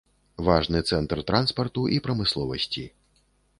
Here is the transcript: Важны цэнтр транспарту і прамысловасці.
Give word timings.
Важны 0.45 0.81
цэнтр 0.91 1.21
транспарту 1.29 1.85
і 1.99 2.01
прамысловасці. 2.09 2.89